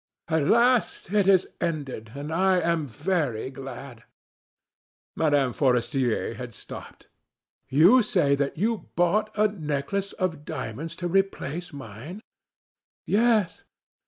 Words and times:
At 0.29 0.47
last 0.47 1.13
it 1.13 1.27
is 1.27 1.47
ended, 1.61 2.13
and 2.15 2.31
I 2.31 2.59
am 2.59 2.87
very 2.87 3.51
glad." 3.51 4.03
Mme. 5.15 5.51
Forestier 5.51 6.33
had 6.33 6.55
stopped. 6.55 7.07
"You 7.69 8.01
say 8.01 8.33
that 8.33 8.57
you 8.57 8.89
bought 8.95 9.29
a 9.37 9.47
necklace 9.47 10.13
of 10.13 10.43
diamonds 10.43 10.95
to 10.95 11.07
replace 11.07 11.71
mine?" 11.71 12.23
"Yes. 13.05 13.63